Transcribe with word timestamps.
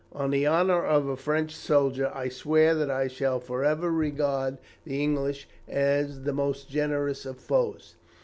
On 0.13 0.31
the 0.31 0.47
honour 0.47 0.83
of 0.83 1.07
a 1.07 1.15
French 1.15 1.55
soldier, 1.55 2.09
I 2.11 2.27
swear 2.27 2.73
that 2.73 2.89
I 2.89 3.07
shall 3.07 3.39
for 3.39 3.63
ever 3.63 3.91
regard 3.91 4.57
the 4.83 4.99
English 5.03 5.47
as 5.67 6.23
the 6.23 6.33
most 6.33 6.67
generous 6.67 7.23
of 7.23 7.37
foes.' 7.37 7.93